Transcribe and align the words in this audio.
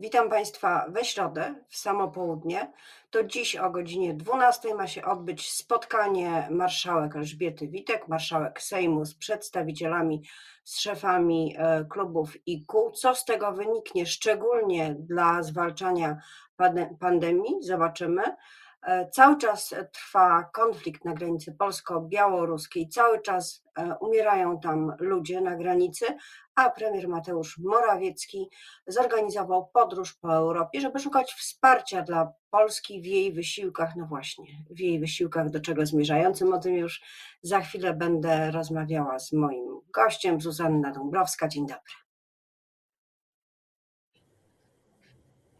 Witam 0.00 0.30
Państwa 0.30 0.86
we 0.88 1.04
środę, 1.04 1.54
w 1.68 1.76
samo 1.76 2.08
południe. 2.08 2.72
To 3.10 3.24
dziś 3.24 3.56
o 3.56 3.70
godzinie 3.70 4.14
12 4.14 4.74
ma 4.74 4.86
się 4.86 5.04
odbyć 5.04 5.52
spotkanie 5.52 6.48
marszałek 6.50 7.16
Elżbiety 7.16 7.68
Witek, 7.68 8.08
marszałek 8.08 8.62
Sejmu 8.62 9.04
z 9.04 9.14
przedstawicielami, 9.14 10.22
z 10.64 10.80
szefami 10.80 11.56
e, 11.58 11.84
klubów 11.84 12.46
i 12.46 12.66
kół. 12.66 12.90
Co 12.90 13.14
z 13.14 13.24
tego 13.24 13.52
wyniknie, 13.52 14.06
szczególnie 14.06 14.96
dla 14.98 15.42
zwalczania 15.42 16.16
pandemii, 17.00 17.54
zobaczymy. 17.60 18.22
E, 18.82 19.10
cały 19.10 19.38
czas 19.38 19.74
trwa 19.92 20.44
konflikt 20.44 21.04
na 21.04 21.14
granicy 21.14 21.52
polsko-białoruskiej, 21.52 22.88
cały 22.88 23.22
czas 23.22 23.64
e, 23.78 23.96
umierają 24.00 24.60
tam 24.60 24.92
ludzie 24.98 25.40
na 25.40 25.56
granicy, 25.56 26.06
a 26.54 26.70
premier 26.70 27.08
Mateusz 27.08 27.58
Morawiecki 27.58 28.48
zorganizował 28.86 29.66
podróż 29.66 30.14
po 30.14 30.34
Europie, 30.34 30.80
żeby 30.80 30.98
szukać 30.98 31.32
wsparcia 31.32 32.02
dla 32.02 32.32
Polski 32.50 33.02
w 33.02 33.06
jej 33.06 33.32
wysiłkach, 33.32 33.96
no 33.96 34.06
właśnie, 34.06 34.46
w 34.70 34.80
jej 34.80 35.00
wysiłkach, 35.00 35.50
do 35.50 35.60
czego 35.60 35.86
zmierzającym. 35.86 36.52
O 36.52 36.58
tym 36.58 36.74
już 36.74 37.02
za 37.42 37.60
chwilę 37.60 37.94
będę 37.94 38.50
rozmawiała 38.50 39.18
z 39.18 39.32
moim 39.32 39.80
gościem, 39.94 40.40
Zuzanna 40.40 40.90
Dąbrowska. 40.92 41.48
Dzień 41.48 41.66
dobry. 41.66 41.92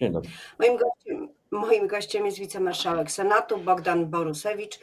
Dzień 0.01 0.13
dobry. 0.13 0.31
Moim 0.59 0.77
gościem, 0.77 1.40
moim 1.51 1.87
gościem 1.87 2.27
jest 2.27 2.39
wicemarszałek 2.39 3.11
Senatu 3.11 3.59
Bogdan 3.59 4.07
Borusewicz. 4.07 4.79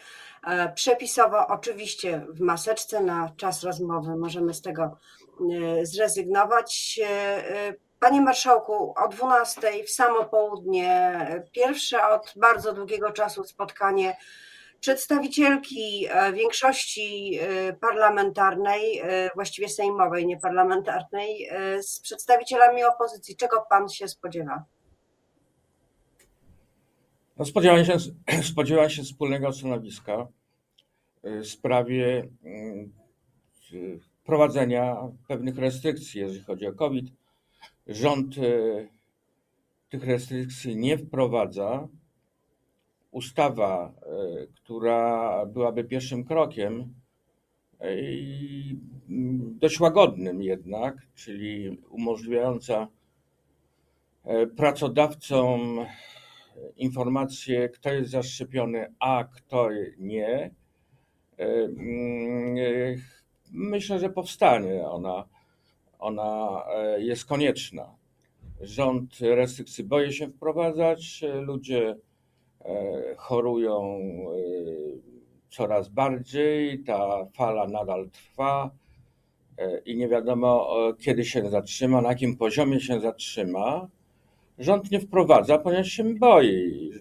E, 0.47 0.73
przepisowo, 0.73 1.47
oczywiście 1.47 2.25
w 2.29 2.41
maseczce 2.41 3.01
na 3.01 3.31
czas 3.37 3.63
rozmowy, 3.63 4.15
możemy 4.15 4.53
z 4.53 4.61
tego 4.61 4.83
e, 4.83 5.85
zrezygnować. 5.85 6.99
E, 7.03 7.73
panie 7.99 8.21
Marszałku, 8.21 8.93
o 8.97 9.07
12 9.07 9.83
w 9.83 9.89
samo 9.89 10.25
południe, 10.25 11.17
pierwsze 11.51 12.07
od 12.07 12.33
bardzo 12.35 12.73
długiego 12.73 13.11
czasu 13.11 13.43
spotkanie 13.43 14.17
przedstawicielki 14.79 16.07
większości 16.33 17.39
parlamentarnej, 17.81 19.01
właściwie 19.35 19.69
sejmowej, 19.69 20.27
nie 20.27 20.39
parlamentarnej, 20.39 21.49
z 21.81 21.99
przedstawicielami 21.99 22.83
opozycji. 22.83 23.37
Czego 23.37 23.65
pan 23.69 23.89
się 23.89 24.07
spodziewa? 24.07 24.63
No 27.39 27.45
spodziewałem, 27.45 27.85
się, 27.85 27.97
spodziewałem 28.51 28.89
się 28.89 29.03
wspólnego 29.03 29.53
stanowiska 29.53 30.27
y, 31.25 31.41
w 31.41 31.47
sprawie 31.47 32.27
y, 33.73 33.99
wprowadzenia 33.99 34.97
pewnych 35.27 35.57
restrykcji, 35.57 36.21
jeżeli 36.21 36.43
chodzi 36.43 36.67
o 36.67 36.73
COVID. 36.73 37.05
Rząd 37.87 38.37
y, 38.37 38.87
tych 39.89 40.03
restrykcji 40.03 40.75
nie 40.75 40.97
wprowadza. 40.97 41.87
Ustawa, 43.11 43.93
która 44.55 45.45
byłaby 45.45 45.83
pierwszym 45.83 46.23
krokiem, 46.23 46.93
dość 49.59 49.79
łagodnym 49.79 50.43
jednak, 50.43 50.95
czyli 51.15 51.77
umożliwiająca 51.89 52.87
pracodawcom 54.57 55.85
informację, 56.77 57.69
kto 57.69 57.93
jest 57.93 58.11
zaszczepiony, 58.11 58.93
a 58.99 59.23
kto 59.23 59.69
nie. 59.97 60.51
E, 61.39 61.45
e, 61.45 61.69
myślę, 63.51 63.99
że 63.99 64.09
powstanie 64.09 64.87
ona. 64.87 65.25
Ona 65.99 66.63
e, 66.69 67.01
jest 67.01 67.25
konieczna. 67.25 67.95
Rząd 68.61 69.19
restrykcji 69.19 69.83
boi 69.83 70.13
się 70.13 70.27
wprowadzać, 70.27 71.23
ludzie 71.41 71.95
chorują 73.17 73.99
coraz 75.49 75.89
bardziej, 75.89 76.83
ta 76.83 77.25
fala 77.33 77.67
nadal 77.67 78.09
trwa 78.09 78.71
i 79.85 79.97
nie 79.97 80.07
wiadomo 80.07 80.75
kiedy 80.99 81.25
się 81.25 81.49
zatrzyma, 81.49 82.01
na 82.01 82.09
jakim 82.09 82.37
poziomie 82.37 82.79
się 82.79 82.99
zatrzyma 82.99 83.87
rząd 84.59 84.91
nie 84.91 84.99
wprowadza, 84.99 85.57
ponieważ 85.57 85.87
się 85.87 86.03
boi 86.03 86.91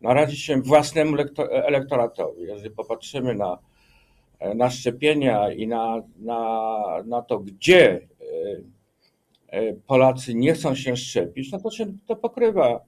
narazić 0.00 0.40
się 0.40 0.62
własnemu 0.62 1.16
elektoratowi. 1.50 2.42
Jeżeli 2.42 2.70
popatrzymy 2.70 3.34
na, 3.34 3.58
na 4.54 4.70
szczepienia 4.70 5.52
i 5.52 5.66
na, 5.66 6.02
na, 6.18 7.02
na 7.06 7.22
to, 7.22 7.38
gdzie 7.38 7.90
e, 7.90 8.00
e, 9.48 9.74
Polacy 9.74 10.34
nie 10.34 10.52
chcą 10.52 10.74
się 10.74 10.96
szczepić, 10.96 11.52
no 11.52 11.60
to 11.60 11.70
się 11.70 11.86
to 12.06 12.16
pokrywa 12.16 12.80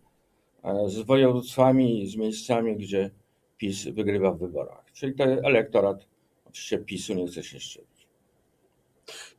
e, 0.64 0.88
z 0.88 0.98
województwami, 0.98 2.06
z 2.06 2.16
miejscami, 2.16 2.76
gdzie 2.76 3.10
PiS 3.56 3.84
wygrywa 3.84 4.30
w 4.30 4.38
wyborach. 4.38 4.84
Czyli 4.92 5.14
ten 5.14 5.44
elektorat 5.44 6.06
oczywiście 6.46 6.78
PiSu 6.78 7.14
nie 7.14 7.26
chce 7.26 7.42
się 7.42 7.60
szczepić. 7.60 7.97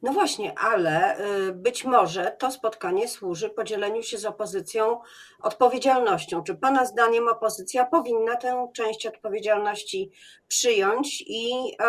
No 0.02 0.14
właśnie, 0.14 0.60
ale 0.60 1.20
y, 1.20 1.54
być 1.54 1.86
może 1.86 2.36
to 2.40 2.52
spotkanie 2.52 3.08
służy 3.08 3.50
podzieleniu 3.50 4.04
się 4.04 4.18
z 4.18 4.26
opozycją 4.26 5.02
odpowiedzialnością. 5.42 6.44
Czy 6.44 6.56
Pana 6.56 6.86
zdaniem 6.86 7.28
opozycja 7.28 7.86
powinna 7.86 8.36
tę 8.36 8.68
część 8.74 9.06
odpowiedzialności 9.06 10.12
przyjąć 10.48 11.24
i 11.28 11.52
e, 11.80 11.86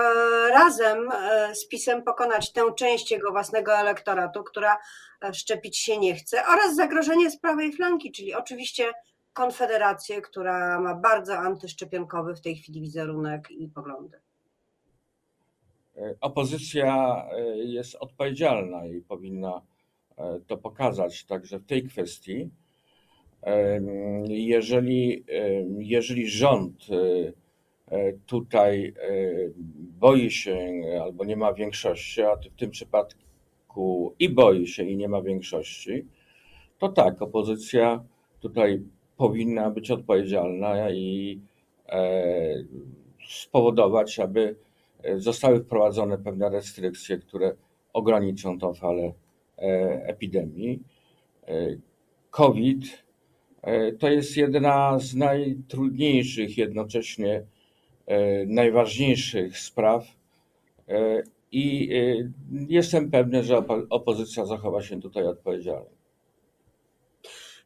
razem 0.49 1.09
e, 1.13 1.55
z 1.55 1.69
PiSem 1.69 2.03
pokonać 2.03 2.53
tę 2.53 2.63
część 2.77 3.11
jego 3.11 3.31
własnego 3.31 3.73
elektoratu, 3.73 4.45
która 4.45 4.79
e, 5.25 5.35
szczepić 5.35 5.79
się 5.79 5.99
nie 5.99 6.15
chce, 6.15 6.47
oraz 6.47 6.77
zagrożenie 6.77 7.31
z 7.31 7.41
prawej 7.41 7.73
flanki, 7.73 8.13
czyli 8.13 8.35
oczywiście 8.35 8.93
Konfederację, 9.33 10.23
która 10.23 10.81
ma 10.81 10.95
bardzo 10.95 11.39
antyszczepionkowy 11.39 12.35
w 12.35 12.41
tej 12.41 12.57
chwili 12.57 12.81
wizerunek 12.81 13.51
i 13.51 13.69
poglądy? 13.69 14.21
E, 15.97 16.15
opozycja 16.21 17.25
e, 17.33 17.57
jest 17.57 17.97
odpowiedzialna 18.01 18.87
i 18.87 19.01
powinna 19.01 19.63
e, 20.19 20.41
to 20.47 20.57
pokazać 20.57 21.25
także 21.25 21.59
w 21.59 21.67
tej 21.67 21.83
kwestii. 21.83 22.51
Jeżeli, 24.29 25.25
jeżeli 25.79 26.29
rząd 26.29 26.87
tutaj 28.27 28.95
boi 29.77 30.31
się 30.31 30.83
albo 31.03 31.25
nie 31.25 31.37
ma 31.37 31.53
większości, 31.53 32.23
a 32.23 32.37
w 32.37 32.57
tym 32.57 32.71
przypadku 32.71 34.15
i 34.19 34.29
boi 34.29 34.67
się 34.67 34.85
i 34.85 34.97
nie 34.97 35.09
ma 35.09 35.23
większości, 35.23 36.07
to 36.79 36.89
tak, 36.89 37.23
opozycja 37.23 38.05
tutaj 38.41 38.83
powinna 39.17 39.71
być 39.71 39.91
odpowiedzialna 39.91 40.91
i 40.91 41.41
spowodować, 43.29 44.19
aby 44.19 44.57
zostały 45.17 45.61
wprowadzone 45.61 46.19
pewne 46.19 46.51
restrykcje, 46.51 47.19
które 47.19 47.55
ograniczą 47.93 48.59
tą 48.59 48.75
falę 48.75 49.13
e, 49.59 49.63
epidemii. 50.07 50.83
E, 51.49 51.77
COVID 52.31 53.05
e, 53.63 53.93
to 53.93 54.09
jest 54.09 54.37
jedna 54.37 54.99
z 54.99 55.15
najtrudniejszych, 55.15 56.59
jednocześnie 56.59 57.43
najważniejszych 58.47 59.59
spraw 59.59 60.07
i 61.53 61.91
jestem 62.69 63.11
pewny, 63.11 63.43
że 63.43 63.63
opozycja 63.91 64.47
zachowa 64.47 64.83
się 64.83 65.01
tutaj 65.01 65.27
odpowiedzialnie. 65.27 66.00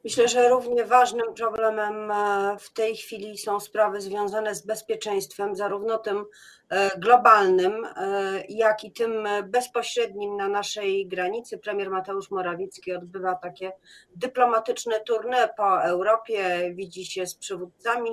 Myślę, 0.05 0.29
że 0.29 0.49
równie 0.49 0.85
ważnym 0.85 1.35
problemem 1.35 2.11
e, 2.11 2.57
w 2.59 2.73
tej 2.73 2.97
chwili 2.97 3.39
są 3.39 3.61
sprawy 3.61 4.01
związane 4.01 4.55
z 4.55 4.67
bezpieczeństwem, 4.67 5.57
zarówno 5.57 5.99
tym 5.99 6.25
e, 6.69 6.99
globalnym, 6.99 7.85
e, 7.85 8.43
jak 8.49 8.85
i 8.85 8.93
tym 8.93 9.29
bezpośrednim 9.45 10.37
na 10.37 10.49
naszej 10.49 11.07
granicy. 11.07 11.59
Premier 11.59 11.91
Mateusz 11.91 12.31
Morawiecki 12.31 12.93
odbywa 12.93 13.35
takie 13.35 13.73
dyplomatyczne 14.17 15.01
tournée 15.11 15.49
po 15.57 15.83
Europie, 15.83 16.71
widzi 16.75 17.07
się 17.07 17.27
z 17.27 17.35
przywódcami. 17.35 18.11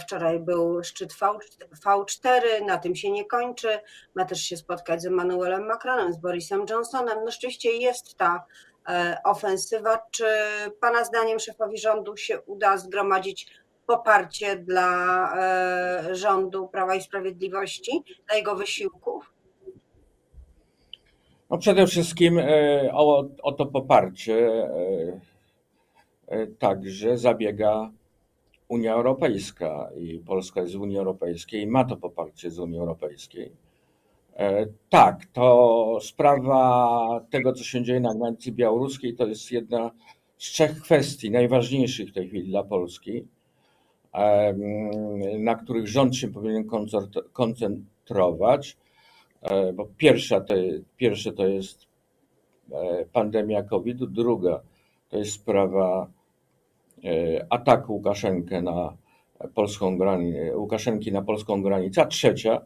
Wczoraj 0.00 0.40
był 0.40 0.84
szczyt 0.84 1.12
V4, 1.84 2.64
na 2.66 2.78
tym 2.78 2.94
się 2.94 3.10
nie 3.10 3.24
kończy. 3.24 3.68
Ma 4.14 4.24
też 4.24 4.42
się 4.42 4.56
spotkać 4.56 5.02
z 5.02 5.06
Emmanuelem 5.06 5.66
Macronem, 5.66 6.12
z 6.12 6.16
Borisem 6.16 6.64
Johnsonem. 6.70 7.18
No 7.24 7.30
rzeczywiście 7.30 7.72
jest 7.72 8.16
ta 8.16 8.44
ofensywa. 9.24 9.98
Czy 10.10 10.24
Pana 10.80 11.04
zdaniem 11.04 11.38
szefowi 11.38 11.78
rządu 11.78 12.16
się 12.16 12.40
uda 12.40 12.76
zgromadzić 12.76 13.46
poparcie 13.86 14.56
dla 14.56 15.32
e, 15.36 16.14
rządu 16.14 16.68
Prawa 16.68 16.94
i 16.94 17.02
Sprawiedliwości, 17.02 18.02
dla 18.26 18.36
jego 18.36 18.56
wysiłków? 18.56 19.32
No 21.50 21.58
przede 21.58 21.86
wszystkim 21.86 22.38
e, 22.38 22.90
o, 22.92 23.28
o 23.42 23.52
to 23.52 23.66
poparcie 23.66 24.68
także 26.58 27.18
zabiega 27.18 27.90
Unia 28.68 28.94
Europejska 28.94 29.90
i 29.96 30.18
Polska 30.18 30.60
jest 30.60 30.76
w 30.76 30.80
Unii 30.80 30.98
Europejskiej 30.98 31.62
i 31.62 31.66
ma 31.66 31.84
to 31.84 31.96
poparcie 31.96 32.50
z 32.50 32.58
Unii 32.58 32.78
Europejskiej. 32.78 33.52
E, 34.36 34.66
tak, 34.88 35.26
to 35.32 35.98
sprawa 36.02 37.20
tego, 37.30 37.52
co 37.52 37.64
się 37.64 37.84
dzieje 37.84 38.00
na 38.00 38.14
granicy 38.14 38.52
białoruskiej, 38.52 39.14
to 39.14 39.26
jest 39.26 39.52
jedna 39.52 39.90
z 40.38 40.50
trzech 40.50 40.80
kwestii 40.80 41.30
najważniejszych 41.30 42.10
w 42.10 42.12
tej 42.12 42.28
chwili 42.28 42.48
dla 42.48 42.62
Polski, 42.62 43.26
na 45.38 45.54
których 45.54 45.88
rząd 45.88 46.16
się 46.16 46.28
powinien 46.28 46.64
koncentrować. 47.32 48.76
E, 49.42 49.72
bo 49.72 49.86
pierwsza 49.96 50.40
to, 50.40 50.54
pierwsze 50.96 51.32
to 51.32 51.46
jest 51.46 51.86
e, 52.72 53.04
pandemia 53.12 53.62
COVID, 53.62 54.04
druga 54.04 54.60
to 55.08 55.18
jest 55.18 55.32
sprawa 55.32 56.06
ataku 57.50 57.92
Łukaszenkę 57.92 58.62
na 58.62 58.96
polską 59.54 59.98
granicę, 59.98 60.56
Łukaszenki 60.56 61.12
na 61.12 61.22
polską 61.22 61.62
granicę, 61.62 62.02
a 62.02 62.06
trzecia 62.06 62.60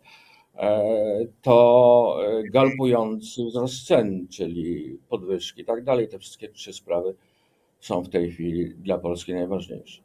to 1.42 2.18
galpujący 2.52 3.44
wzrost 3.44 3.86
cen, 3.86 4.28
czyli 4.28 4.98
podwyżki 5.08 5.60
i 5.60 5.64
tak 5.64 5.84
dalej. 5.84 6.08
Te 6.08 6.18
wszystkie 6.18 6.48
trzy 6.48 6.72
sprawy 6.72 7.14
są 7.80 8.02
w 8.02 8.08
tej 8.08 8.32
chwili 8.32 8.74
dla 8.74 8.98
Polski 8.98 9.34
najważniejsze. 9.34 10.02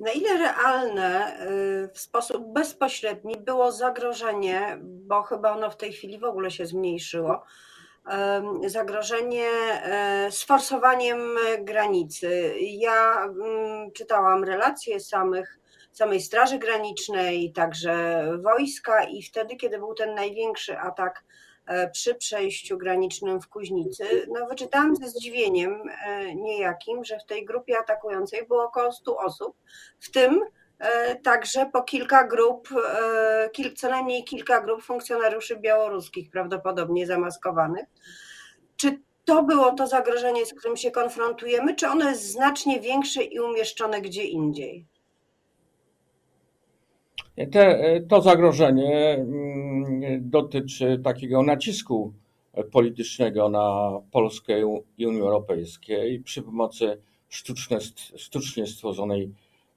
Na 0.00 0.12
ile 0.12 0.38
realne 0.38 1.40
y, 1.84 1.88
w 1.94 2.00
sposób 2.00 2.52
bezpośredni 2.52 3.36
było 3.36 3.72
zagrożenie, 3.72 4.78
bo 4.82 5.22
chyba 5.22 5.52
ono 5.52 5.70
w 5.70 5.76
tej 5.76 5.92
chwili 5.92 6.18
w 6.18 6.24
ogóle 6.24 6.50
się 6.50 6.66
zmniejszyło, 6.66 7.42
zagrożenie 8.66 9.48
e, 9.82 10.28
sforsowaniem 10.30 11.18
granicy. 11.60 12.54
Ja 12.60 13.24
mm, 13.24 13.92
czytałam 13.92 14.44
relacje 14.44 15.00
samych, 15.00 15.59
samej 15.92 16.20
Straży 16.20 16.58
Granicznej, 16.58 17.52
także 17.52 18.24
wojska, 18.42 19.04
i 19.04 19.22
wtedy, 19.22 19.56
kiedy 19.56 19.78
był 19.78 19.94
ten 19.94 20.14
największy 20.14 20.78
atak 20.78 21.24
E, 21.70 21.90
przy 21.90 22.14
przejściu 22.14 22.78
granicznym 22.78 23.40
w 23.40 23.48
Kuźnicy, 23.48 24.04
no 24.28 24.46
wyczytałam 24.46 24.96
ze 24.96 25.08
zdziwieniem 25.08 25.82
e, 26.06 26.34
niejakim, 26.34 27.04
że 27.04 27.18
w 27.18 27.26
tej 27.26 27.44
grupie 27.44 27.78
atakującej 27.78 28.46
było 28.46 28.64
około 28.64 28.92
100 28.92 29.16
osób, 29.16 29.56
w 30.00 30.10
tym 30.10 30.40
e, 30.78 31.16
także 31.16 31.66
po 31.72 31.82
kilka 31.82 32.26
grup, 32.26 32.68
co 33.76 33.88
najmniej 33.88 34.24
kilka 34.24 34.60
grup 34.60 34.82
funkcjonariuszy 34.82 35.56
białoruskich, 35.56 36.30
prawdopodobnie 36.30 37.06
zamaskowanych. 37.06 37.86
Czy 38.76 39.00
to 39.24 39.42
było 39.42 39.72
to 39.72 39.86
zagrożenie, 39.86 40.46
z 40.46 40.54
którym 40.54 40.76
się 40.76 40.90
konfrontujemy, 40.90 41.74
czy 41.74 41.88
ono 41.88 42.10
jest 42.10 42.32
znacznie 42.32 42.80
większe 42.80 43.22
i 43.22 43.40
umieszczone 43.40 44.00
gdzie 44.00 44.24
indziej? 44.24 44.86
Te, 47.52 48.00
to 48.08 48.22
zagrożenie 48.22 49.14
mm, 49.14 50.30
dotyczy 50.30 51.00
takiego 51.04 51.42
nacisku 51.42 52.12
politycznego 52.72 53.48
na 53.48 53.90
Polskę 54.10 54.60
i 54.98 55.06
Unię 55.06 55.20
Europejską 55.20 55.92
przy 56.24 56.42
pomocy 56.42 56.98
sztuczne, 57.28 57.78
sztucznie 58.16 58.66
stworzonej 58.66 59.30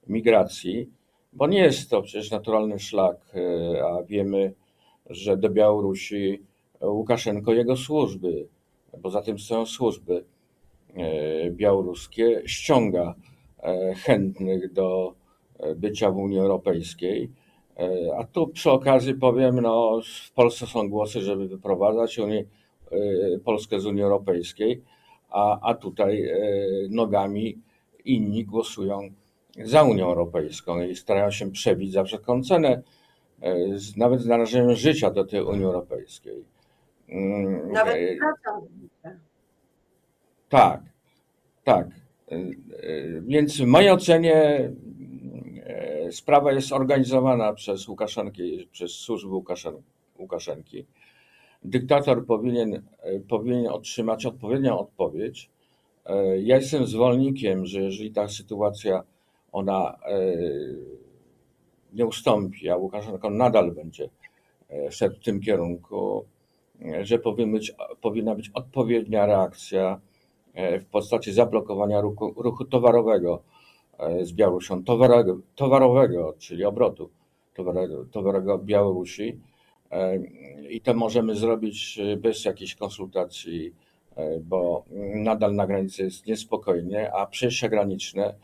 migracji, 0.06 0.90
bo 1.32 1.46
nie 1.46 1.58
jest 1.58 1.90
to 1.90 2.02
przecież 2.02 2.30
naturalny 2.30 2.78
szlak, 2.78 3.16
e, 3.34 3.84
a 3.84 4.02
wiemy, 4.02 4.52
że 5.10 5.36
do 5.36 5.50
Białorusi 5.50 6.42
Łukaszenko 6.80 7.52
jego 7.52 7.76
służby, 7.76 8.48
bo 8.98 9.10
za 9.10 9.22
tym 9.22 9.38
stoją 9.38 9.66
służby 9.66 10.24
e, 10.94 11.50
białoruskie, 11.50 12.42
ściąga 12.46 13.14
e, 13.62 13.94
chętnych 13.94 14.72
do 14.72 15.14
bycia 15.76 16.10
w 16.10 16.16
Unii 16.16 16.38
Europejskiej 16.38 17.30
E, 17.76 18.16
a 18.18 18.24
tu 18.24 18.48
przy 18.48 18.70
okazji 18.70 19.14
powiem, 19.14 19.60
no 19.60 20.00
w 20.26 20.32
Polsce 20.32 20.66
są 20.66 20.88
głosy, 20.88 21.20
żeby 21.20 21.48
wyprowadzać 21.48 22.18
Unię, 22.18 22.44
e, 22.90 22.96
Polskę 23.44 23.80
z 23.80 23.86
Unii 23.86 24.02
Europejskiej, 24.02 24.82
a, 25.30 25.70
a 25.70 25.74
tutaj 25.74 26.28
e, 26.28 26.36
nogami 26.90 27.58
inni 28.04 28.44
głosują 28.44 29.00
za 29.64 29.82
Unią 29.82 30.06
Europejską 30.06 30.82
i 30.82 30.96
starają 30.96 31.30
się 31.30 31.50
przebić 31.50 31.92
za 31.92 32.04
wszelką 32.04 32.42
cenę, 32.42 32.82
nawet 33.96 34.20
z 34.20 34.26
narażeniem 34.26 34.74
życia 34.74 35.10
do 35.10 35.24
tej 35.24 35.42
Unii 35.42 35.64
Europejskiej. 35.64 36.44
Mm, 37.08 37.72
nawet. 37.72 37.96
Tak, 40.48 40.82
tak. 41.64 41.88
Więc 43.22 43.60
w 43.60 43.66
mojej 43.66 43.90
ocenie 43.90 44.70
sprawa 46.10 46.52
jest 46.52 46.72
organizowana 46.72 47.52
przez 47.52 47.88
Łukaszenki, 47.88 48.68
przez 48.72 48.92
służby 48.92 49.34
Łukaszen, 49.34 49.82
Łukaszenki. 50.18 50.86
Dyktator 51.64 52.26
powinien, 52.26 52.82
powinien 53.28 53.66
otrzymać 53.66 54.26
odpowiednią 54.26 54.78
odpowiedź. 54.78 55.50
E, 56.06 56.40
ja 56.40 56.56
jestem 56.56 56.86
zwolennikiem, 56.86 57.66
że 57.66 57.80
jeżeli 57.80 58.12
ta 58.12 58.28
sytuacja 58.28 59.02
ona 59.52 59.98
e, 60.06 60.18
nie 61.92 62.06
ustąpi, 62.06 62.70
a 62.70 62.76
Łukaszenko 62.76 63.30
nadal 63.30 63.72
będzie 63.72 64.08
e, 64.70 64.92
szedł 64.92 65.16
w 65.16 65.24
tym 65.24 65.40
kierunku, 65.40 66.24
że 67.02 67.18
powinien 67.18 67.52
być, 67.52 67.72
powinna 68.00 68.34
być 68.34 68.50
odpowiednia 68.54 69.26
reakcja 69.26 70.00
w 70.80 70.84
postaci 70.84 71.32
zablokowania 71.32 72.00
ruchu, 72.00 72.34
ruchu 72.36 72.64
towarowego 72.64 73.42
z 74.22 74.32
Białorusią 74.32 74.84
towarowego, 74.84 75.40
towarowego 75.54 76.34
czyli 76.38 76.64
obrotu 76.64 77.10
towarowego, 77.54 78.04
towarowego 78.04 78.58
Białorusi. 78.58 79.40
E, 79.90 80.18
I 80.70 80.80
to 80.80 80.94
możemy 80.94 81.34
zrobić 81.34 81.98
e, 81.98 82.16
bez 82.16 82.44
jakiejś 82.44 82.74
konsultacji, 82.74 83.74
bo 84.42 84.84
nadal 85.14 85.54
na 85.54 85.66
granicy 85.66 86.02
jest 86.02 86.26
niespokojnie, 86.26 87.12
a 87.12 87.26
przejścia 87.26 87.68
graniczne 87.68 88.34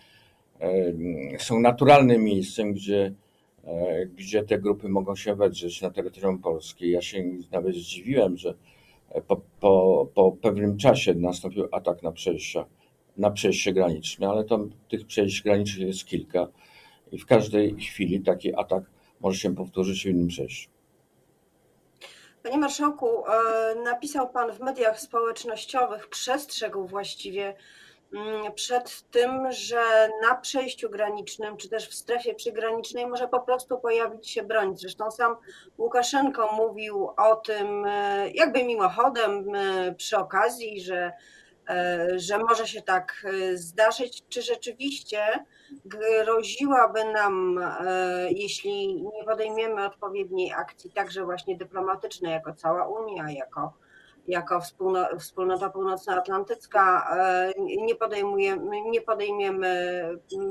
są 1.39 1.61
naturalnym 1.61 2.25
miejscem, 2.25 2.73
gdzie, 2.73 3.13
gdzie 4.17 4.43
te 4.43 4.59
grupy 4.59 4.89
mogą 4.89 5.17
się 5.17 5.35
wedrzeć 5.35 5.83
na 5.83 5.91
terytorium 5.91 6.39
Polski. 6.39 6.91
Ja 6.91 7.03
się 7.03 7.25
nawet 7.53 7.75
zdziwiłem, 7.75 8.37
że 8.37 8.55
po, 9.27 9.41
po, 9.61 10.07
po 10.15 10.33
pewnym 10.33 10.77
czasie 10.77 11.15
nastąpił 11.15 11.69
atak 11.73 12.03
na 12.03 12.13
przejścia 12.13 12.65
na 13.21 13.31
przejście 13.31 13.73
graniczne, 13.73 14.29
ale 14.29 14.45
tam 14.45 14.71
tych 14.89 15.07
przejść 15.07 15.43
granicznych 15.43 15.89
jest 15.89 16.05
kilka 16.05 16.47
i 17.13 17.19
w 17.19 17.27
każdej 17.27 17.77
chwili 17.81 18.21
taki 18.21 18.55
atak 18.55 18.85
może 19.21 19.39
się 19.39 19.55
powtórzyć 19.55 20.03
w 20.03 20.07
innym 20.07 20.29
przejściu. 20.29 20.71
Panie 22.43 22.59
Marszałku, 22.59 23.07
e, 23.27 23.75
napisał 23.85 24.31
Pan 24.31 24.53
w 24.53 24.61
mediach 24.61 25.01
społecznościowych, 25.01 26.09
przestrzegł 26.09 26.87
właściwie 26.87 27.55
mm, 28.15 28.53
przed 28.53 29.11
tym, 29.11 29.53
że 29.53 30.09
na 30.23 30.35
przejściu 30.35 30.91
granicznym, 30.91 31.57
czy 31.57 31.69
też 31.69 31.89
w 31.89 31.95
strefie 31.95 32.35
przygranicznej 32.35 33.07
może 33.07 33.29
po 33.29 33.41
prostu 33.41 33.79
pojawić 33.79 34.31
się 34.31 34.43
broń. 34.43 34.77
Zresztą 34.77 35.11
sam 35.11 35.37
Łukaszenko 35.79 36.53
mówił 36.53 37.09
o 37.17 37.37
tym 37.37 37.85
e, 37.87 38.31
jakby 38.31 38.65
mimochodem 38.65 39.55
e, 39.55 39.95
przy 39.95 40.17
okazji, 40.17 40.81
że 40.81 41.13
że 42.17 42.39
może 42.39 42.67
się 42.67 42.83
tak 42.83 43.25
e, 43.25 43.57
zdarzyć, 43.57 44.25
czy 44.29 44.43
rzeczywiście 44.43 45.45
groziłaby 45.85 47.05
nam, 47.05 47.59
e, 47.59 48.31
jeśli 48.31 49.03
nie 49.03 49.25
podejmiemy 49.25 49.87
odpowiedniej 49.87 50.53
akcji, 50.53 50.91
także 50.91 51.25
właśnie 51.25 51.57
dyplomatycznej, 51.57 52.33
jako 52.33 52.55
cała 52.55 52.89
Unia, 52.89 53.31
jako, 53.31 53.73
jako 54.29 54.61
wspólnota 55.19 55.71
północnoatlantycka, 55.71 57.17
nie 57.59 57.95
podejmujemy, 57.95 58.81
nie 58.91 59.01
podejmiemy 59.01 60.03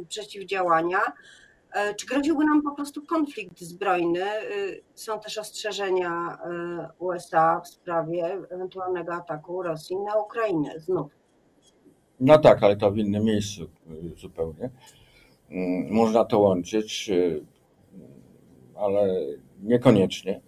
przeciwdziałania, 0.09 0.99
czy 1.97 2.05
groziłby 2.05 2.45
nam 2.45 2.61
po 2.61 2.75
prostu 2.75 3.05
konflikt 3.05 3.59
zbrojny? 3.59 4.25
Są 4.93 5.19
też 5.19 5.37
ostrzeżenia 5.37 6.37
USA 6.99 7.59
w 7.59 7.67
sprawie 7.67 8.37
ewentualnego 8.49 9.13
ataku 9.13 9.63
Rosji 9.63 9.95
na 9.95 10.15
Ukrainę 10.15 10.79
znów. 10.79 11.11
No 12.19 12.37
tak, 12.37 12.63
ale 12.63 12.77
to 12.77 12.91
w 12.91 12.97
innym 12.97 13.23
miejscu 13.23 13.69
zupełnie. 14.17 14.69
Mm, 15.49 15.91
można 15.91 16.25
to 16.25 16.39
łączyć, 16.39 17.11
ale 18.75 19.15
niekoniecznie. 19.63 20.41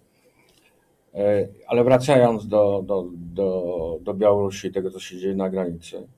E, 1.14 1.48
ale 1.66 1.84
wracając 1.84 2.48
do, 2.48 2.82
do, 2.86 3.06
do, 3.12 3.98
do 4.00 4.14
Białorusi 4.14 4.68
i 4.68 4.72
tego, 4.72 4.90
co 4.90 5.00
się 5.00 5.18
dzieje 5.18 5.34
na 5.34 5.50
granicy. 5.50 6.08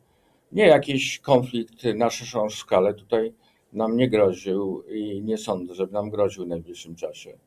Nie 0.52 0.66
jakiś 0.66 1.18
konflikt 1.18 1.84
na 1.94 2.10
szerszą 2.10 2.50
skalę 2.50 2.94
tutaj 2.94 3.32
nam 3.74 3.96
nie 3.96 4.10
groził 4.10 4.82
i 4.82 5.22
nie 5.22 5.38
sądzę, 5.38 5.74
żeby 5.74 5.92
nam 5.92 6.10
groził 6.10 6.44
w 6.44 6.48
najbliższym 6.48 6.94
czasie. 6.94 7.38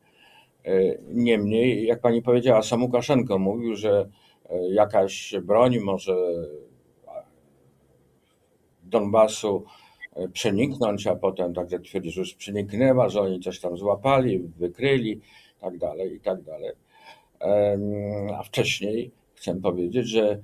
E, 0.64 0.98
niemniej, 1.08 1.86
jak 1.86 2.00
pani 2.00 2.22
powiedziała, 2.22 2.62
sam 2.62 2.82
Łukaszenko 2.82 3.38
mówił, 3.38 3.76
że 3.76 4.08
e, 4.50 4.68
jakaś 4.70 5.34
broń 5.42 5.78
może 5.78 6.16
Donbasu 8.82 9.64
e, 10.14 10.28
przeniknąć, 10.28 11.06
a 11.06 11.16
potem 11.16 11.54
także 11.54 11.80
twierdzi, 11.80 12.10
że 12.10 12.20
już 12.20 12.34
przeniknęła, 12.34 13.08
że 13.08 13.20
oni 13.20 13.40
coś 13.40 13.60
tam 13.60 13.76
złapali, 13.76 14.38
wykryli, 14.38 15.20
tak 15.60 15.78
dalej, 15.78 16.14
i 16.14 16.20
tak 16.20 16.42
dalej. 16.42 16.72
A 18.36 18.42
wcześniej 18.42 19.10
chcę 19.34 19.60
powiedzieć, 19.60 20.08
że 20.08 20.42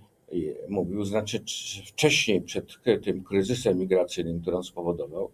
mówił, 0.68 1.04
znaczy 1.04 1.44
wcześniej 1.86 2.40
przed 2.40 2.66
tym 3.04 3.24
kryzysem 3.24 3.78
migracyjnym, 3.78 4.40
który 4.40 4.56
on 4.56 4.62
spowodował, 4.62 5.30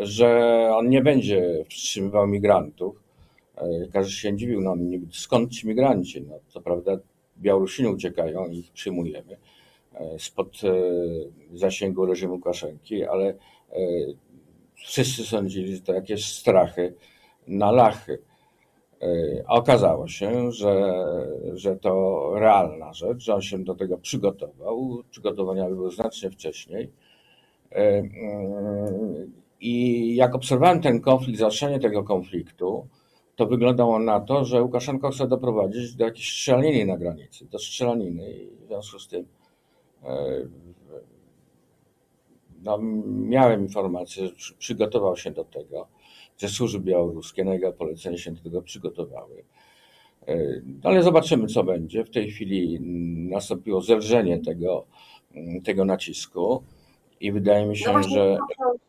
że 0.00 0.70
on 0.74 0.88
nie 0.88 1.02
będzie 1.02 1.64
wstrzymywał 1.70 2.26
migrantów. 2.26 3.02
E, 3.56 3.86
każdy 3.92 4.12
się 4.12 4.36
dziwił, 4.36 4.60
no 4.60 4.76
skąd 5.12 5.52
ci 5.52 5.68
migranci? 5.68 6.22
No, 6.22 6.34
co 6.48 6.60
prawda 6.60 6.98
Białorusini 7.38 7.88
uciekają 7.88 8.48
i 8.48 8.58
ich 8.58 8.72
przyjmujemy 8.72 9.36
e, 9.94 10.18
spod 10.18 10.60
zasięgu 11.54 12.06
reżimu 12.06 12.34
Łukaszenki, 12.34 13.04
ale 13.04 13.34
wszyscy 14.74 15.24
sądzili, 15.24 15.76
że 15.76 15.82
to 15.82 15.92
jakieś 15.92 16.32
strachy 16.32 16.94
na 17.46 17.72
lachy. 17.72 18.18
E, 19.02 19.06
okazało 19.46 20.08
się, 20.08 20.52
że, 20.52 21.04
że 21.52 21.76
to 21.76 22.32
realna 22.34 22.92
rzecz, 22.92 23.22
że 23.22 23.34
on 23.34 23.42
się 23.42 23.64
do 23.64 23.74
tego 23.74 23.98
przygotował. 23.98 25.02
Przygotowania 25.10 25.68
były 25.68 25.90
znacznie 25.90 26.30
wcześniej. 26.30 26.90
I 29.60 30.14
jak 30.16 30.34
obserwowałem 30.34 30.80
ten 30.80 31.00
konflikt, 31.00 31.38
zaostrzenie 31.38 31.80
tego 31.80 32.04
konfliktu, 32.04 32.86
to 33.36 33.46
wyglądało 33.46 33.98
na 33.98 34.20
to, 34.20 34.44
że 34.44 34.62
Łukaszenko 34.62 35.10
chce 35.10 35.28
doprowadzić 35.28 35.94
do 35.94 36.04
jakiejś 36.04 36.32
strzelaniny 36.32 36.86
na 36.86 36.96
granicy, 36.96 37.46
do 37.46 37.58
strzelaniny 37.58 38.32
i 38.32 38.50
w 38.64 38.66
związku 38.66 38.98
z 38.98 39.08
tym 39.08 39.26
e, 40.04 40.46
no, 42.62 42.78
miałem 43.06 43.62
informację, 43.62 44.28
że 44.36 44.54
przygotował 44.58 45.16
się 45.16 45.30
do 45.30 45.44
tego 45.44 45.88
że 46.40 46.48
służby 46.48 46.80
białoruskie 46.80 47.44
na 47.44 47.52
jego 47.52 47.72
polecenie 47.72 48.18
się 48.18 48.30
do 48.32 48.42
tego 48.42 48.62
przygotowały. 48.62 49.44
E, 50.28 50.62
ale 50.82 51.02
zobaczymy, 51.02 51.46
co 51.46 51.64
będzie. 51.64 52.04
W 52.04 52.10
tej 52.10 52.30
chwili 52.30 52.80
nastąpiło 53.30 53.80
zelżenie 53.80 54.38
tego, 54.38 54.86
tego 55.64 55.84
nacisku 55.84 56.64
i 57.20 57.32
wydaje 57.32 57.66
mi 57.66 57.76
się, 57.76 57.92
no 57.92 58.02
że 58.02 58.38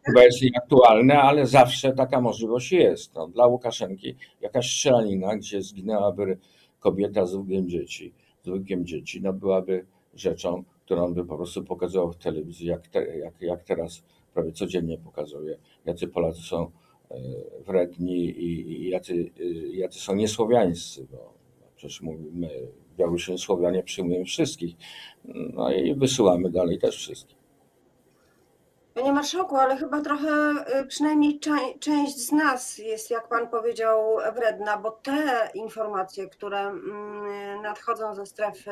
chyba 0.06 0.24
jest 0.24 0.42
nieaktualne, 0.42 1.22
ale 1.22 1.46
zawsze 1.46 1.94
taka 1.94 2.22
możliwość 2.22 2.72
jest. 2.72 3.14
No, 3.16 3.28
dla 3.28 3.48
Łukaszenki 3.48 4.16
jakaś 4.42 4.72
strzelanina, 4.76 5.36
gdzie 5.36 5.62
zginęłaby 5.62 6.38
kobieta 6.80 7.26
z 7.26 7.32
dwójkiem 7.32 7.70
dzieci, 7.70 8.14
z 8.42 8.46
dwójkiem 8.46 8.86
dzieci, 8.86 9.22
no 9.22 9.34
byłaby 9.34 9.86
rzeczą, 10.14 10.64
którą 10.86 11.14
by 11.14 11.26
po 11.26 11.38
prostu 11.38 11.64
pokazywał 11.64 12.12
w 12.12 12.18
telewizji, 12.18 12.68
jak, 12.68 12.88
te, 12.88 13.18
jak, 13.18 13.42
jak 13.42 13.64
teraz 13.64 14.04
prawie 14.34 14.52
codziennie 14.52 14.98
pokazuje, 14.98 15.58
jacy 15.86 16.08
Polacy 16.08 16.42
są 16.42 16.72
wredni 17.68 18.44
i 18.44 18.90
jacy, 18.90 19.32
jacy 19.74 20.00
są 20.00 20.16
niesłowiańscy, 20.16 21.08
bo 21.12 21.34
przecież 21.76 22.02
mówimy, 22.02 22.50
Białorusini 22.98 23.40
Słowianie 23.40 23.84
przyjmujemy 23.84 24.26
wszystkich, 24.26 24.76
no 25.54 25.74
i 25.74 25.96
wysyłamy 25.96 26.50
dalej 26.50 26.80
też 26.80 26.98
wszystkich. 26.98 27.41
Panie 28.94 29.14
Marszałku, 29.14 29.58
ale 29.58 29.78
chyba 29.78 30.02
trochę 30.02 30.54
y, 30.82 30.86
przynajmniej 30.86 31.40
część 31.80 32.18
z 32.18 32.32
nas 32.32 32.78
jest, 32.78 33.12
jak 33.12 33.28
Pan 33.28 33.48
powiedział, 33.48 34.18
wredna, 34.36 34.78
bo 34.78 34.92
te 34.92 35.50
informacje, 35.54 36.30
które 36.30 36.60
mm, 36.60 37.62
nadchodzą 37.62 38.16
ze 38.16 38.26
strefy 38.26 38.72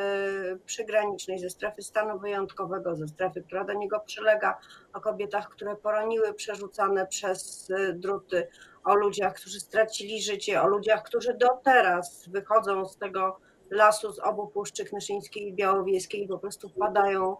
przygranicznej, 0.66 1.40
ze 1.40 1.50
strefy 1.50 1.82
stanu 1.82 2.20
wyjątkowego, 2.20 2.96
ze 2.96 3.08
strefy, 3.08 3.42
która 3.42 3.64
do 3.64 3.74
niego 3.74 4.00
przylega, 4.00 4.60
o 4.94 5.02
kobietach, 5.02 5.50
które 5.50 5.76
poroniły, 5.76 6.34
przerzucane 6.34 7.08
przez 7.08 7.70
y, 7.70 7.94
druty, 7.94 8.48
o 8.84 8.96
ludziach, 8.96 9.34
którzy 9.34 9.60
stracili 9.60 10.22
życie, 10.22 10.62
o 10.62 10.68
ludziach, 10.68 11.04
którzy 11.04 11.34
do 11.34 11.48
teraz 11.64 12.30
wychodzą 12.30 12.86
z 12.86 12.98
tego 12.98 13.40
lasu 13.70 14.12
z 14.12 14.20
obu 14.20 14.48
Puszczy 14.48 14.86
Knyszyńskiej 14.86 15.48
i 15.48 15.54
Białowieskiej 15.54 16.24
i 16.24 16.28
po 16.28 16.40
prostu 16.40 16.70
wpadają 16.70 17.38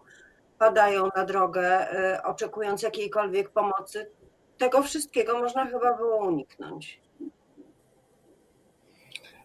padają 0.60 1.08
na 1.16 1.24
drogę, 1.24 1.92
y, 2.16 2.22
oczekując 2.22 2.82
jakiejkolwiek 2.82 3.50
pomocy. 3.50 4.10
Tego 4.58 4.82
wszystkiego 4.82 5.38
można 5.38 5.66
chyba 5.66 5.96
było 5.96 6.16
uniknąć. 6.16 7.00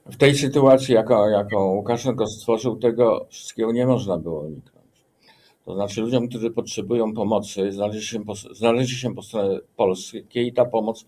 W 0.06 0.18
tej 0.18 0.36
sytuacji, 0.36 0.94
jaką, 0.94 1.30
jaką 1.30 1.60
Łukaszenko 1.66 2.28
stworzył, 2.28 2.76
tego 2.76 3.26
wszystkiego 3.30 3.72
nie 3.72 3.88
można 3.88 4.18
było 4.18 4.42
uniknąć. 4.42 5.06
To 5.66 5.76
znaczy 5.76 6.02
ludziom, 6.02 6.28
którzy 6.28 6.52
potrzebują 6.52 7.14
pomocy, 7.14 7.72
znaleźli 7.72 8.02
się 8.02 8.26
po, 8.26 8.36
znaleźli 8.36 8.96
się 8.96 9.16
po 9.16 9.22
stronie 9.22 9.60
polskiej 9.76 10.48
i 10.48 10.54
ta 10.54 10.66
pomoc 10.66 11.06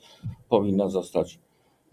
powinna 0.50 0.90
zostać 0.90 1.40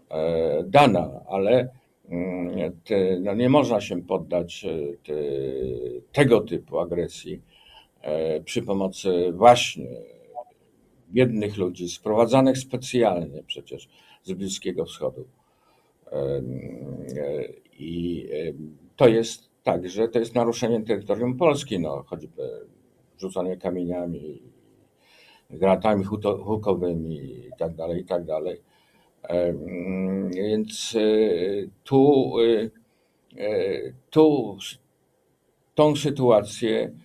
e, 0.09 0.63
dana, 0.63 1.09
ale 1.27 1.69
mm, 2.09 2.71
te, 2.83 3.19
no 3.19 3.33
nie 3.33 3.49
można 3.49 3.81
się 3.81 4.01
poddać 4.01 4.65
e, 4.65 4.97
te, 5.03 5.13
tego 6.11 6.41
typu 6.41 6.79
agresji 6.79 7.41
przy 8.45 8.61
pomocy 8.61 9.31
właśnie 9.31 9.87
biednych 11.09 11.57
ludzi, 11.57 11.89
sprowadzanych 11.89 12.57
specjalnie 12.57 13.43
przecież 13.43 13.89
z 14.23 14.33
Bliskiego 14.33 14.85
Wschodu. 14.85 15.25
E, 16.11 16.41
I 17.79 18.27
to 18.95 19.07
jest 19.07 19.49
także, 19.63 20.07
to 20.07 20.19
jest 20.19 20.35
naruszenie 20.35 20.81
terytorium 20.81 21.37
Polski, 21.37 21.79
no, 21.79 22.03
choćby 22.07 22.67
rzucanie 23.17 23.57
kamieniami, 23.57 24.41
granatami 25.49 26.03
hukowymi 26.45 27.15
i 27.15 27.49
tak 27.57 27.75
dalej, 27.75 28.01
i 28.01 28.05
tak. 28.05 28.23
Więc 30.35 30.95
e, 30.95 30.99
tu, 31.83 32.33
tu 34.09 34.57
tą 35.75 35.95
sytuację 35.95 36.91
E, 36.91 37.04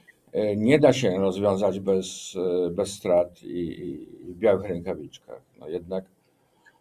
nie 0.56 0.78
da 0.78 0.92
się 0.92 1.18
rozwiązać 1.18 1.80
bez, 1.80 2.36
e, 2.36 2.70
bez 2.70 2.92
strat 2.92 3.42
i, 3.42 3.80
i 3.88 4.06
w 4.32 4.38
białych 4.38 4.68
rękawiczkach. 4.68 5.42
No 5.58 5.68
jednak. 5.68 6.04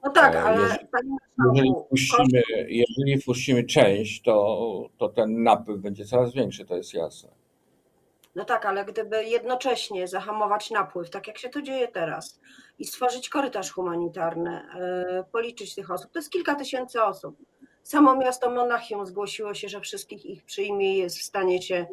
No 0.03 0.10
tak, 0.10 0.36
e, 0.36 0.41
ale 0.41 0.62
jeżeli, 0.62 1.10
jeżeli, 1.56 1.74
puścimy, 1.89 2.41
jeżeli 2.68 3.22
puścimy 3.25 3.63
część, 3.63 4.22
to, 4.22 4.89
to 4.98 5.10
ten 5.10 5.44
napływ 5.44 5.79
będzie 5.82 6.06
coraz 6.06 6.34
większy, 6.34 6.65
to 6.65 6.75
jest 6.75 6.94
jasne. 6.94 7.29
No 8.36 8.46
tak, 8.46 8.65
ale 8.65 8.86
gdyby 8.86 9.24
jednocześnie 9.24 10.08
zahamować 10.08 10.72
napływ, 10.72 11.10
tak 11.10 11.27
jak 11.27 11.38
się 11.38 11.50
to 11.50 11.62
dzieje 11.62 11.88
teraz, 11.88 12.39
i 12.79 12.86
stworzyć 12.86 13.29
korytarz 13.29 13.72
humanitarny, 13.72 14.62
policzyć 15.32 15.75
tych 15.75 15.91
osób, 15.91 16.12
to 16.12 16.20
jest 16.20 16.29
kilka 16.29 16.56
tysięcy 16.56 17.03
osób. 17.03 17.36
Samo 17.83 18.15
miasto 18.15 18.51
Monachium 18.51 19.05
zgłosiło 19.05 19.53
się, 19.53 19.69
że 19.69 19.81
wszystkich 19.81 20.25
ich 20.25 20.43
przyjmie 20.43 20.93
i 20.93 20.98
jest 20.98 21.17
w 21.17 21.24
stanie 21.24 21.62
się 21.62 21.88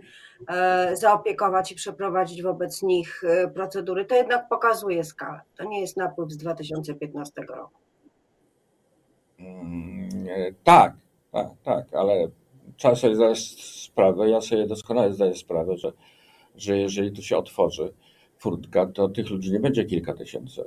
e, 0.48 0.96
zaopiekować 0.96 1.72
i 1.72 1.74
przeprowadzić 1.74 2.42
wobec 2.42 2.82
nich 2.82 3.24
e, 3.24 3.48
procedury. 3.48 4.04
To 4.04 4.14
jednak 4.14 4.48
pokazuje 4.48 5.04
skalę. 5.04 5.40
To 5.56 5.64
nie 5.64 5.80
jest 5.80 5.96
napływ 5.96 6.32
z 6.32 6.36
2015 6.36 7.42
roku. 7.42 7.78
Mm, 9.38 10.08
tak, 10.64 10.92
tak, 11.32 11.48
tak, 11.64 11.94
ale 11.94 12.28
trzeba 12.76 12.94
sobie 12.94 13.14
zdać 13.14 13.38
sprawę, 13.84 14.30
ja 14.30 14.40
sobie 14.40 14.66
doskonale 14.66 15.14
zdaję 15.14 15.34
sprawę, 15.34 15.76
że, 15.76 15.92
że 16.56 16.78
jeżeli 16.78 17.12
tu 17.12 17.22
się 17.22 17.36
otworzy 17.36 17.92
furtka, 18.38 18.86
to 18.86 19.08
tych 19.08 19.30
ludzi 19.30 19.52
nie 19.52 19.60
będzie 19.60 19.84
kilka 19.84 20.14
tysięcy 20.14 20.64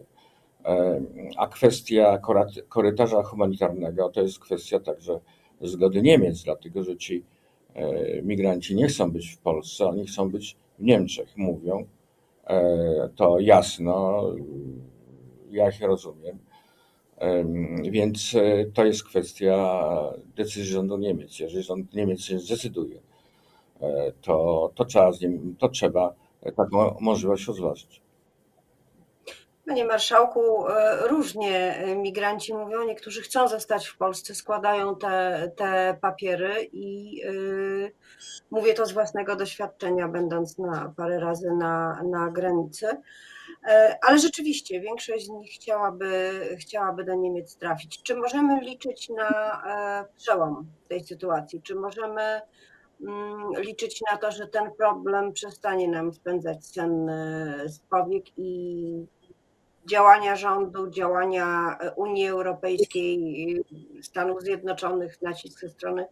a 1.38 1.48
kwestia 1.48 2.22
korytarza 2.70 3.24
humanitarnego 3.24 4.10
to 4.10 4.22
jest 4.22 4.40
kwestia 4.40 4.80
także 4.80 5.20
zgody 5.62 6.02
Niemiec, 6.02 6.44
dlatego 6.44 6.84
że 6.84 6.98
ci 6.98 7.24
e, 7.74 8.22
migranci 8.22 8.76
nie 8.76 8.88
chcą 8.88 9.12
być 9.12 9.30
w 9.30 9.38
Polsce, 9.38 9.88
oni 9.88 10.06
chcą 10.06 10.30
być 10.30 10.58
w 10.80 10.84
Niemczech, 10.84 11.38
mówią. 11.38 11.86
E, 12.48 13.10
to 13.16 13.40
jasno, 13.40 14.24
ja 15.50 15.70
ich 15.70 15.82
rozumiem. 15.82 16.40
Więc 17.84 18.36
e, 18.36 18.66
to 18.66 18.86
jest 18.86 19.04
kwestia 19.04 19.84
decyzji 20.36 20.72
rządu 20.72 20.98
Niemiec. 20.98 21.40
Jeżeli 21.40 21.64
rząd 21.64 21.94
Niemiec 21.94 22.22
się 22.22 22.40
zdecyduje, 22.40 23.00
to, 24.22 24.72
to, 24.76 24.86
trzeba, 24.86 25.12
to 25.58 25.70
trzeba 25.70 26.14
taką 26.56 26.96
możliwość 27.00 27.48
rozważyć. 27.48 28.02
Panie 29.70 29.86
Marszałku, 29.86 30.68
e, 30.68 31.08
różnie 31.08 31.76
e, 31.76 31.96
migranci 31.96 32.54
mówią, 32.54 32.84
niektórzy 32.84 33.22
chcą 33.22 33.48
zostać 33.48 33.88
w 33.88 33.98
Polsce, 33.98 34.36
składają 34.36 34.96
te, 34.96 35.52
te 35.56 35.98
papiery 36.02 36.70
i 36.72 37.16
yy, 37.16 37.92
mówię 38.52 38.74
to 38.74 38.86
z 38.86 38.92
własnego 38.92 39.36
doświadczenia, 39.36 40.08
będąc 40.08 40.58
na 40.58 40.94
parę 40.98 41.20
razy 41.20 41.52
na, 41.52 42.04
na 42.04 42.32
granicy. 42.32 42.88
Ale 44.02 44.20
rzeczywiście 44.20 44.82
większość 44.82 45.26
z 45.26 45.30
nich 45.30 45.52
chciałaby, 45.52 46.32
chciałaby 46.60 47.04
do 47.04 47.16
Niemiec 47.16 47.58
trafić. 47.58 48.04
Czy 48.04 48.16
możemy 48.16 48.62
liczyć 48.62 49.10
na 49.10 49.62
przełom 50.18 50.68
tej 50.88 51.04
sytuacji? 51.04 51.62
Czy 51.62 51.76
możemy 51.76 52.42
mm, 53.02 53.52
liczyć 53.58 54.02
na 54.12 54.18
to, 54.18 54.32
że 54.32 54.48
ten 54.48 54.72
problem 54.72 55.34
przestanie 55.34 55.88
nam 55.88 56.14
spędzać 56.14 56.66
senny 56.66 57.56
z 57.66 57.80
i 58.38 59.06
działania 59.86 60.36
rządu, 60.36 60.90
działania 60.90 61.78
e, 61.82 61.92
Unii 61.92 62.28
Europejskiej, 62.28 63.64
Stanów 64.02 64.42
Zjednoczonych, 64.42 65.22
nacisk 65.22 65.60
ze 65.60 65.70
strony 65.70 66.06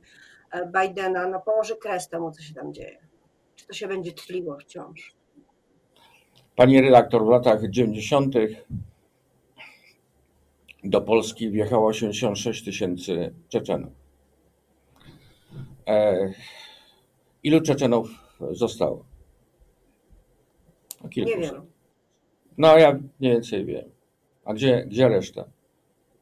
e, 0.51 0.71
Bidena, 0.71 1.27
no 1.27 1.41
położy 1.41 1.75
kres 1.75 2.09
temu, 2.09 2.31
co 2.31 2.41
się 2.41 2.53
tam 2.53 2.73
dzieje. 2.73 2.97
Czy 3.55 3.67
czy 3.67 3.73
to 3.73 3.73
się 3.73 3.87
będzie 3.87 4.11
tliło 4.11 4.57
wciąż? 4.57 5.15
Pani 6.55 6.81
redaktor, 6.81 7.25
w 7.25 7.29
latach 7.29 7.69
90. 7.69 8.35
do 10.83 11.01
Polski 11.01 11.49
wjechało 11.49 11.87
86 11.87 12.65
tysięcy 12.65 13.33
Czeczenów. 13.49 13.93
E, 15.87 16.17
ilu 17.43 17.61
Czeczenów 17.61 18.09
zostało? 18.51 19.05
Kilku. 21.09 21.29
Nie 21.29 21.37
wiem. 21.37 21.76
No 22.57 22.77
ja 22.77 22.99
mniej 23.19 23.31
więcej 23.33 23.65
wiem. 23.65 23.89
A 24.45 24.53
gdzie, 24.53 24.85
gdzie 24.87 25.07
reszta? 25.07 25.45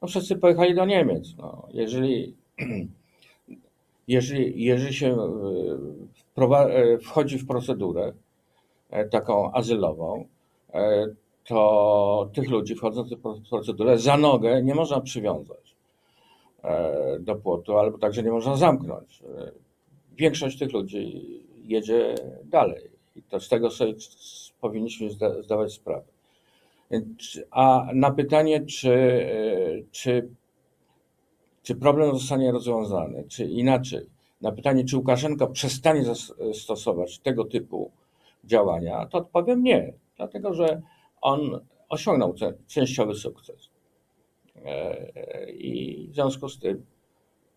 No 0.01 0.07
wszyscy 0.07 0.35
pojechali 0.35 0.75
do 0.75 0.85
Niemiec. 0.85 1.35
No, 1.37 1.67
jeżeli, 1.73 2.35
jeżeli, 4.07 4.63
jeżeli 4.63 4.93
się 4.93 5.17
e, 6.37 6.43
e, 6.43 6.97
wchodzi 6.97 7.37
w 7.37 7.47
procedurę 7.47 8.13
e, 8.89 9.05
taką 9.09 9.53
azylową, 9.53 10.27
to 11.45 12.29
tych 12.33 12.49
ludzi 12.49 12.75
wchodzących 12.75 13.19
w 13.19 13.49
procedurę 13.49 13.97
za 13.97 14.17
nogę 14.17 14.63
nie 14.63 14.75
można 14.75 15.01
przywiązać 15.01 15.75
do 17.19 17.35
płotu, 17.35 17.77
albo 17.77 17.97
także 17.97 18.23
nie 18.23 18.31
można 18.31 18.55
zamknąć. 18.55 19.23
Większość 20.17 20.59
tych 20.59 20.73
ludzi 20.73 21.23
jedzie 21.63 22.15
dalej 22.43 22.89
i 23.15 23.23
to 23.23 23.39
z 23.39 23.49
tego 23.49 23.71
sobie 23.71 23.93
powinniśmy 24.61 25.09
zdawać 25.41 25.73
sprawę. 25.73 26.14
A 27.51 27.87
na 27.93 28.11
pytanie, 28.11 28.65
czy, 28.65 28.95
czy, 29.91 30.29
czy 31.63 31.75
problem 31.75 32.17
zostanie 32.17 32.51
rozwiązany, 32.51 33.23
czy 33.27 33.45
inaczej, 33.45 34.05
na 34.41 34.51
pytanie, 34.51 34.85
czy 34.85 34.97
Łukaszenko 34.97 35.47
przestanie 35.47 36.03
stosować 36.53 37.19
tego 37.19 37.45
typu 37.45 37.91
działania, 38.43 39.05
to 39.05 39.17
odpowiem 39.17 39.63
nie, 39.63 39.93
dlatego 40.17 40.53
że 40.53 40.81
on 41.21 41.59
osiągnął 41.89 42.33
częściowy 42.67 43.15
sukces. 43.15 43.69
E, 44.65 45.51
I 45.51 46.07
w 46.11 46.13
związku 46.13 46.49
z 46.49 46.59
tym, 46.59 46.85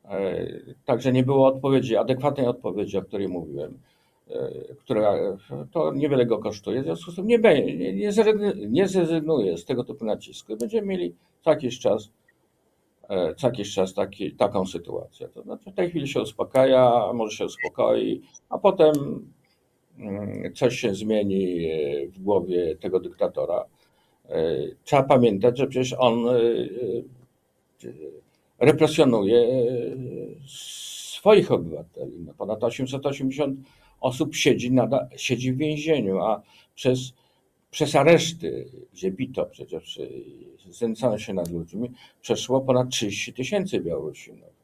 e, 0.04 0.47
także 0.85 1.12
nie 1.12 1.23
było 1.23 1.47
odpowiedzi, 1.47 1.97
adekwatnej 1.97 2.47
odpowiedzi, 2.47 2.99
o 2.99 3.02
której 3.02 3.28
mówiłem. 3.28 3.78
E, 4.30 4.75
która 4.75 5.14
to 5.73 5.92
niewiele 5.92 6.26
go 6.26 6.38
kosztuje, 6.38 6.82
w 6.82 6.85
związku 6.85 7.11
z 7.11 7.16
tym 7.16 7.26
nie, 7.26 7.38
nie, 7.38 8.12
nie 8.68 8.88
zrezygnuje 8.88 9.58
z 9.58 9.64
tego 9.64 9.85
typu 9.85 10.04
nacisku 10.04 10.52
i 10.52 10.56
będziemy 10.56 10.87
mieli 10.87 11.14
co 11.44 11.50
jakiś 11.50 11.78
czas, 11.78 12.11
e, 13.08 13.35
jakiś 13.42 13.75
czas 13.75 13.94
taki, 13.94 14.32
taką 14.32 14.66
sytuację. 14.66 15.28
To 15.28 15.42
znaczy 15.42 15.70
w 15.70 15.75
tej 15.75 15.90
chwili 15.90 16.08
się 16.08 16.23
uspokaja, 16.23 17.12
może 17.14 17.37
się 17.37 17.44
uspokoi, 17.44 18.23
a 18.49 18.58
potem 18.58 18.92
mm, 19.99 20.54
coś 20.54 20.78
się 20.78 20.94
zmieni 20.94 21.64
e, 21.64 22.06
w 22.08 22.23
głowie 22.23 22.76
tego 22.76 23.00
dyktatora. 23.00 23.64
Trzeba 24.85 25.02
pamiętać, 25.02 25.58
że 25.58 25.66
przecież 25.66 25.94
on 25.99 26.25
represjonuje 28.58 29.66
swoich 31.18 31.52
obywateli. 31.52 32.12
No 32.26 32.35
ponad 32.38 32.64
880 32.64 33.61
osób 34.00 34.35
siedzi, 34.35 34.71
siedzi 35.17 35.52
w 35.52 35.57
więzieniu, 35.57 36.19
a 36.19 36.43
przez, 36.75 37.12
przez 37.71 37.97
areszty, 37.97 38.69
gdzie 38.93 39.11
bito 39.11 39.47
przecież, 39.47 40.00
znęcano 40.71 41.19
się 41.19 41.35
nad 41.35 41.50
ludźmi, 41.50 41.90
przeszło 42.21 42.61
ponad 42.61 42.88
30 42.90 43.33
tysięcy 43.33 43.81
Białorusinów. 43.81 44.59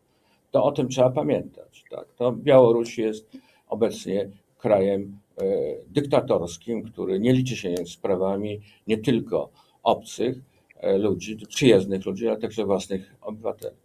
To 0.51 0.65
o 0.65 0.73
tym 0.73 0.89
trzeba 0.89 1.11
pamiętać. 1.11 1.85
Tak? 1.91 2.07
To 2.17 2.33
Białoruś 2.33 2.99
jest 2.99 3.31
obecnie 3.69 4.31
krajem 4.59 5.19
e, 5.39 5.45
dyktatorskim, 5.87 6.83
który 6.83 7.21
nie 7.21 7.33
liczy 7.33 7.57
się 7.57 7.75
z 7.77 7.89
sprawami 7.89 8.61
nie 8.87 8.99
tylko 8.99 9.51
obcych 9.83 10.37
e, 10.77 10.99
ludzi, 10.99 11.37
przyjezdnych 11.49 12.07
ludzi, 12.07 12.29
ale 12.29 12.37
także 12.37 12.65
własnych 12.65 13.15
obywateli. 13.21 13.84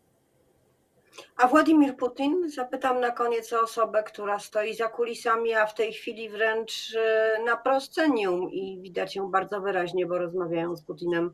A 1.38 1.48
Władimir 1.48 1.96
Putin, 1.96 2.50
zapytam 2.50 3.00
na 3.00 3.12
koniec 3.12 3.54
o 3.54 3.62
osobę, 3.62 4.04
która 4.04 4.40
stoi 4.40 4.74
za 4.74 4.88
kulisami, 4.88 5.54
a 5.54 5.66
w 5.66 5.74
tej 5.74 5.94
chwili 5.94 6.30
wręcz 6.30 6.96
e, 6.96 7.44
na 7.46 7.58
proscenium 7.58 8.52
i 8.52 8.80
widać 8.82 9.16
ją 9.16 9.32
bardzo 9.32 9.62
wyraźnie, 9.62 10.06
bo 10.06 10.18
rozmawiają 10.18 10.76
z 10.76 10.82
Putinem 10.82 11.34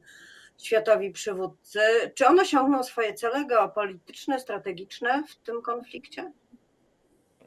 światowi 0.57 1.11
przywódcy. 1.11 1.79
Czy 2.15 2.27
on 2.27 2.39
osiągnął 2.39 2.83
swoje 2.83 3.13
cele 3.13 3.45
geopolityczne, 3.45 4.39
strategiczne 4.39 5.23
w 5.27 5.35
tym 5.35 5.61
konflikcie? 5.61 6.31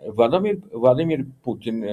Władimir, 0.06 0.56
Władimir 0.72 1.24
Putin 1.42 1.84
e, 1.84 1.88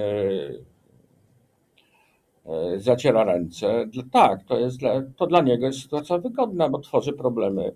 e, 2.46 2.78
zaciera 2.78 3.24
ręce. 3.24 3.88
Tak, 4.12 4.44
to, 4.44 4.58
jest 4.58 4.78
dla, 4.78 5.02
to 5.16 5.26
dla 5.26 5.40
niego 5.40 5.66
jest 5.66 5.82
sytuacja 5.82 6.18
wygodna, 6.18 6.68
bo 6.68 6.78
tworzy 6.78 7.12
problemy 7.12 7.72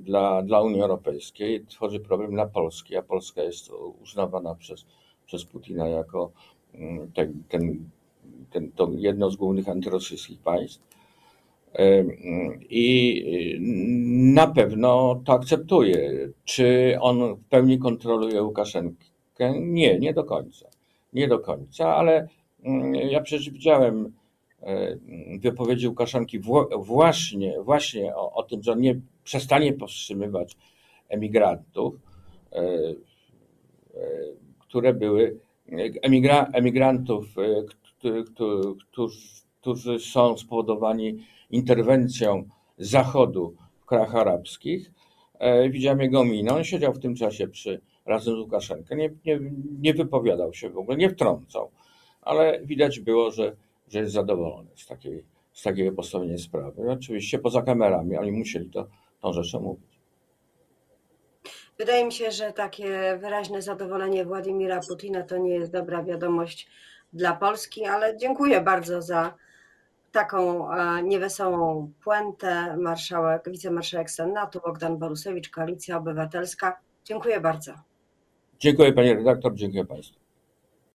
dla, 0.00 0.42
dla 0.42 0.60
Unii 0.60 0.82
Europejskiej, 0.82 1.66
tworzy 1.66 2.00
problem 2.00 2.30
dla 2.30 2.46
Polski, 2.46 2.96
a 2.96 3.02
Polska 3.02 3.42
jest 3.42 3.70
uznawana 4.02 4.54
przez, 4.54 4.86
przez 5.26 5.44
Putina 5.44 5.88
jako 5.88 6.30
mm, 6.74 7.12
ten, 7.12 7.42
ten, 7.48 7.90
ten, 8.50 8.72
to 8.72 8.90
jedno 8.96 9.30
z 9.30 9.36
głównych 9.36 9.68
antyrosyjskich 9.68 10.38
państw. 10.38 10.82
I 12.70 13.24
na 14.34 14.46
pewno 14.46 15.20
to 15.24 15.32
akceptuje. 15.32 16.28
Czy 16.44 16.96
on 17.00 17.34
w 17.34 17.44
pełni 17.44 17.78
kontroluje 17.78 18.42
Łukaszenkę? 18.42 19.04
Nie, 19.60 19.98
nie 19.98 20.14
do 20.14 20.24
końca. 20.24 20.68
Nie 21.12 21.28
do 21.28 21.38
końca, 21.38 21.96
ale 21.96 22.28
mm, 22.64 22.94
ja 22.94 23.20
przecież 23.20 23.50
widziałem 23.50 24.12
wypowiedzi 25.40 25.88
Łukaszenki 25.88 26.40
właśnie, 26.78 27.60
właśnie 27.62 28.16
o, 28.16 28.32
o 28.32 28.42
tym, 28.42 28.62
że 28.62 28.72
on 28.72 28.80
nie 28.80 29.00
przestanie 29.24 29.72
powstrzymywać 29.72 30.56
emigrantów, 31.08 31.94
e, 32.52 32.58
e, 32.58 32.94
które 34.58 34.94
były 34.94 35.38
emigra, 36.02 36.46
emigrantów, 36.52 37.38
e, 37.38 37.64
którzy, 38.90 39.18
którzy 39.60 39.98
są 39.98 40.38
spowodowani 40.38 41.18
interwencją 41.50 42.44
Zachodu 42.78 43.54
w 43.80 43.86
krajach 43.86 44.14
arabskich. 44.14 44.90
Widziałem 45.70 46.00
jego 46.00 46.24
minę, 46.24 46.54
on 46.54 46.64
siedział 46.64 46.92
w 46.92 46.98
tym 46.98 47.14
czasie 47.14 47.48
przy, 47.48 47.80
razem 48.06 48.34
z 48.34 48.38
Łukaszenką, 48.38 48.96
nie, 48.96 49.10
nie, 49.24 49.40
nie 49.80 49.94
wypowiadał 49.94 50.54
się 50.54 50.70
w 50.70 50.78
ogóle, 50.78 50.96
nie 50.96 51.10
wtrącał, 51.10 51.70
ale 52.22 52.60
widać 52.64 53.00
było, 53.00 53.30
że, 53.30 53.56
że 53.92 53.98
jest 53.98 54.12
zadowolony 54.12 54.70
z 54.76 54.86
takiej, 54.86 55.24
z 55.52 55.62
takiego 55.62 55.92
postawienia 55.92 56.38
sprawy. 56.38 56.90
Oczywiście 56.90 57.38
poza 57.38 57.62
kamerami, 57.62 58.16
oni 58.16 58.32
musieli 58.32 58.70
to 58.70 58.88
tą 59.20 59.32
rzeczą 59.32 59.60
mówić. 59.60 59.92
Wydaje 61.78 62.04
mi 62.04 62.12
się, 62.12 62.30
że 62.30 62.52
takie 62.52 63.18
wyraźne 63.20 63.62
zadowolenie 63.62 64.24
Władimira 64.24 64.80
Putina 64.88 65.22
to 65.22 65.38
nie 65.38 65.54
jest 65.54 65.72
dobra 65.72 66.02
wiadomość 66.02 66.68
dla 67.12 67.36
Polski, 67.36 67.84
ale 67.84 68.16
dziękuję 68.16 68.60
bardzo 68.60 69.02
za 69.02 69.34
taką 70.12 70.72
e, 70.72 71.02
niewesołą 71.02 71.92
puentę. 72.04 72.76
Marszałek, 72.76 73.50
wicemarszałek 73.50 74.10
Senatu 74.10 74.60
Bogdan 74.64 74.98
Borusewicz, 74.98 75.50
Koalicja 75.50 75.96
Obywatelska. 75.96 76.80
Dziękuję 77.04 77.40
bardzo. 77.40 77.72
Dziękuję 78.58 78.92
Panie 78.92 79.14
redaktor, 79.14 79.54
dziękuję 79.54 79.84
Państwu. 79.84 80.21